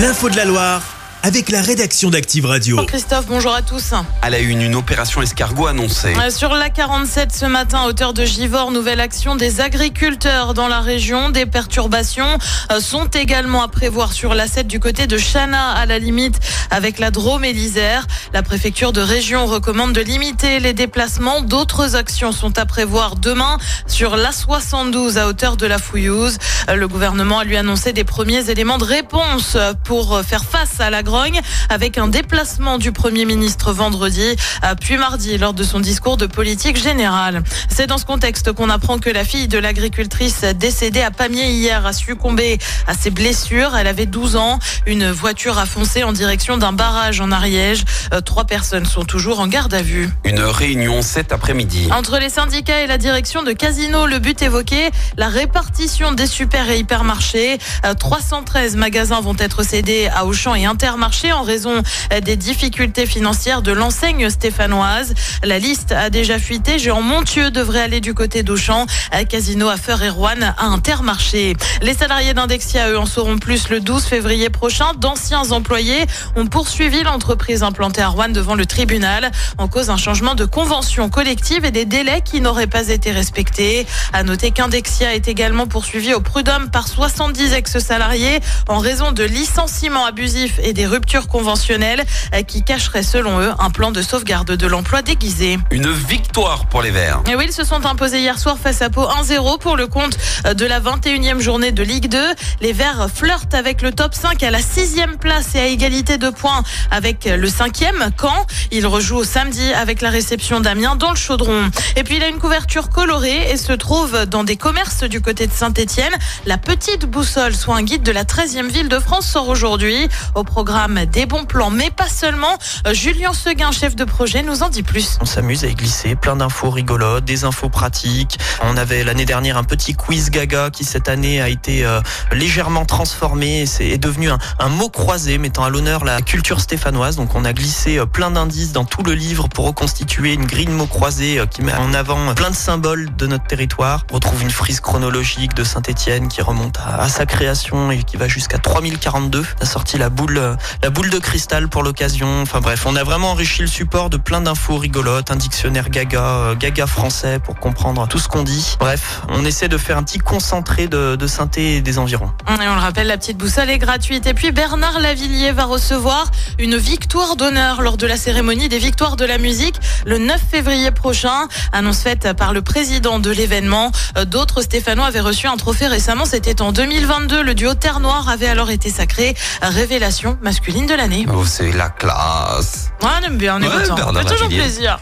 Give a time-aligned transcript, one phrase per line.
[0.00, 0.89] L'info de la Loire
[1.22, 2.82] avec la rédaction d'Active Radio.
[2.86, 3.92] Christophe, bonjour à tous.
[4.22, 6.14] À la une, une opération escargot annoncée.
[6.30, 10.80] Sur la 47 ce matin, à hauteur de Givors, nouvelle action des agriculteurs dans la
[10.80, 11.28] région.
[11.30, 12.38] Des perturbations
[12.72, 16.40] euh, sont également à prévoir sur la 7 du côté de Chana, à la limite
[16.70, 18.06] avec la Drôme et l'Isère.
[18.32, 21.42] La préfecture de région recommande de limiter les déplacements.
[21.42, 26.38] D'autres actions sont à prévoir demain sur la 72 à hauteur de la Fouillouse.
[26.70, 30.80] Euh, Le gouvernement a lui annoncé des premiers éléments de réponse pour euh, faire face
[30.80, 35.64] à la grogne avec un déplacement du Premier ministre vendredi, euh, puis mardi lors de
[35.64, 37.42] son discours de politique générale.
[37.68, 41.84] C'est dans ce contexte qu'on apprend que la fille de l'agricultrice décédée à Pamiers hier
[41.84, 43.76] a succombé à ses blessures.
[43.76, 44.60] Elle avait 12 ans.
[44.86, 47.82] Une voiture a foncé en direction d'un barrage en Ariège.
[48.14, 50.08] Euh, Trois personnes sont toujours en garde à vue.
[50.24, 51.88] Une réunion cet après-midi.
[51.90, 56.70] Entre les syndicats et la direction de Casino, le but évoqué, la répartition des super
[56.70, 57.58] et hypermarchés.
[57.84, 61.82] Euh, 313 magasins vont être cédés à Auchan et Intermarché en raison
[62.22, 65.14] des difficultés financières de l'enseigne stéphanoise.
[65.42, 66.78] La liste a déjà fuité.
[66.78, 68.86] Géant Montieux devrait aller du côté d'Auchan,
[69.28, 71.56] Casino à Feur et Rouen à Intermarché.
[71.80, 74.92] Les salariés d'Indexia, eux, en sauront plus le 12 février prochain.
[74.98, 76.04] D'anciens employés
[76.36, 81.08] ont poursuivi l'entreprise implantée à Rouen devant le tribunal en cause d'un changement de convention
[81.08, 83.86] collective et des délais qui n'auraient pas été respectés.
[84.12, 90.04] À noter qu'Indexia est également poursuivi au prud'homme par 70 ex-salariés en raison de licenciements
[90.04, 94.66] abusifs et des ruptures conventionnelles euh, qui cacheraient selon eux un plan de sauvegarde de
[94.66, 95.58] l'emploi déguisé.
[95.70, 97.22] Une victoire pour les Verts.
[97.30, 100.18] Et oui, ils se sont imposés hier soir face à Pau 1-0 pour le compte
[100.46, 102.18] euh, de la 21e journée de Ligue 2.
[102.60, 106.30] Les Verts flirtent avec le top 5 à la 6e place et à égalité de
[106.30, 108.46] points avec le 5e Caen.
[108.72, 111.70] Ils rejouent samedi avec la réception d'Amiens dans le Chaudron.
[111.96, 115.46] Et puis il a une couverture colorée et se trouve dans des commerces du côté
[115.46, 116.12] de Saint-Étienne.
[116.46, 120.08] La petite boussole, soit un guide de la 13e ville de France, sort aujourd'hui.
[120.34, 122.56] Au programme des bons plans, mais pas seulement.
[122.86, 125.18] Euh, Julien Seguin, chef de projet, nous en dit plus.
[125.20, 128.38] On s'amuse à y glisser plein d'infos rigolotes, des infos pratiques.
[128.62, 132.00] On avait l'année dernière un petit quiz gaga qui cette année a été euh,
[132.32, 133.66] légèrement transformé.
[133.66, 137.16] C'est est devenu un, mot croisé mettant à l'honneur la culture stéphanoise.
[137.16, 140.66] Donc on a glissé euh, plein d'indices dans tout le livre pour reconstituer une grille
[140.66, 144.06] de mots croisés qui met en avant plein de symboles de notre territoire.
[144.12, 148.16] On retrouve une frise chronologique de Saint-Étienne qui remonte à, à sa création et qui
[148.16, 149.44] va jusqu'à 3042.
[149.58, 152.42] On a sorti la boule, la boule de cristal pour l'occasion.
[152.42, 156.22] Enfin bref, on a vraiment enrichi le support de plein d'infos rigolotes, un dictionnaire gaga,
[156.22, 158.76] euh, gaga français pour comprendre tout ce qu'on dit.
[158.78, 162.30] Bref, on essaie de faire un petit concentré de, de synthé des environs.
[162.48, 164.26] Et on le rappelle, la petite boussole est gratuite.
[164.26, 169.16] Et puis Bernard Lavillier va recevoir une victoire d'honneur lors de la cérémonie des victoires
[169.16, 169.76] de la musique
[170.06, 171.48] le 9 février prochain.
[171.72, 173.92] Annonce faite par le président de l'événement.
[174.16, 176.24] Euh, D'autres Stéphanois avaient reçu un trophée récemment.
[176.24, 177.42] C'était en 2022.
[177.42, 181.26] Le duo Terre Noire avait alors été sacré révélation masculine de l'année.
[181.32, 182.90] Oh, c'est la classe.
[183.00, 183.94] Ouais, on aime bien, on est Ouais, content.
[183.94, 184.98] Bernard Ça fait toujours plaisir.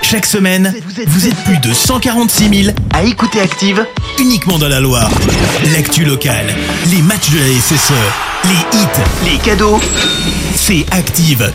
[0.00, 0.72] Chaque semaine,
[1.08, 3.84] vous êtes plus de 146 000 à écouter Active
[4.20, 5.10] uniquement dans la Loire.
[5.72, 6.54] L'actu locale,
[6.86, 7.92] les matchs de la SSE,
[8.44, 9.80] les hits, les cadeaux,
[10.54, 11.52] c'est Active.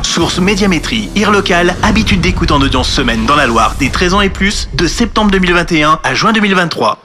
[0.00, 4.20] Source Médiamétrie, IR local, habitude d'écoute en audience semaine dans la Loire des 13 ans
[4.22, 6.98] et plus, de septembre 2021 à juin 2023.